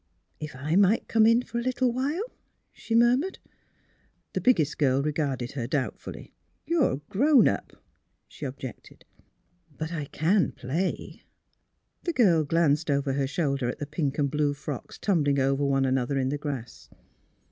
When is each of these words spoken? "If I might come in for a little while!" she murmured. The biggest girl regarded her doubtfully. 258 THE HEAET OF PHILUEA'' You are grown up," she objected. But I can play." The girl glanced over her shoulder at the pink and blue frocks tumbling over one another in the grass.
"If 0.49 0.55
I 0.55 0.75
might 0.75 1.07
come 1.07 1.27
in 1.27 1.43
for 1.43 1.59
a 1.59 1.61
little 1.61 1.93
while!" 1.93 2.23
she 2.81 2.95
murmured. 2.95 3.37
The 4.33 4.41
biggest 4.41 4.79
girl 4.79 5.03
regarded 5.03 5.51
her 5.51 5.67
doubtfully. 5.67 6.33
258 6.67 6.67
THE 6.67 6.73
HEAET 6.73 6.79
OF 6.79 6.79
PHILUEA'' 6.79 6.89
You 7.07 7.29
are 7.29 7.33
grown 7.37 7.47
up," 7.47 7.83
she 8.27 8.45
objected. 8.47 9.05
But 9.77 9.93
I 9.93 10.05
can 10.05 10.53
play." 10.53 11.21
The 12.05 12.13
girl 12.13 12.43
glanced 12.43 12.89
over 12.89 13.13
her 13.13 13.27
shoulder 13.27 13.69
at 13.69 13.77
the 13.77 13.85
pink 13.85 14.17
and 14.17 14.31
blue 14.31 14.55
frocks 14.55 14.97
tumbling 14.97 15.37
over 15.37 15.63
one 15.63 15.85
another 15.85 16.17
in 16.17 16.29
the 16.29 16.39
grass. 16.39 16.89